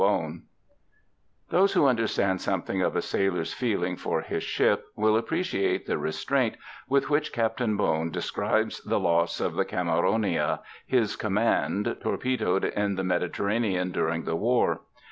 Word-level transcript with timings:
BONE 0.01 0.41
Those 1.51 1.73
who 1.73 1.85
understand 1.85 2.41
something 2.41 2.81
of 2.81 2.95
a 2.95 3.03
sailor's 3.03 3.53
feeling 3.53 3.95
for 3.97 4.21
his 4.21 4.41
ship 4.41 4.85
will 4.95 5.15
appreciate 5.15 5.85
the 5.85 5.99
restraint 5.99 6.55
with 6.89 7.11
which 7.11 7.31
Captain 7.31 7.77
Bone 7.77 8.09
describes 8.09 8.79
the 8.81 8.99
loss 8.99 9.39
of 9.39 9.53
the 9.53 9.63
Cameronia, 9.63 10.61
his 10.87 11.15
command, 11.15 11.97
torpedoed 12.01 12.65
in 12.65 12.95
the 12.95 13.03
Mediterranean 13.03 13.91
during 13.91 14.23
the 14.23 14.35
War. 14.35 14.81